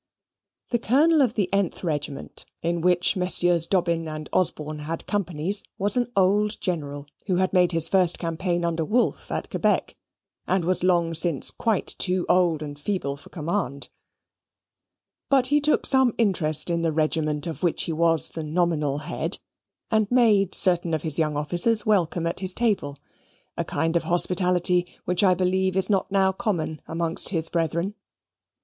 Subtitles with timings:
[0.71, 5.95] The Colonel of the th regiment, in which Messieurs Dobbin and Osborne had companies, was
[5.95, 9.95] an old General who had made his first campaign under Wolfe at Quebec,
[10.47, 13.89] and was long since quite too old and feeble for command;
[15.29, 19.37] but he took some interest in the regiment of which he was the nominal head,
[19.91, 22.97] and made certain of his young officers welcome at his table,
[23.55, 27.93] a kind of hospitality which I believe is not now common amongst his brethren.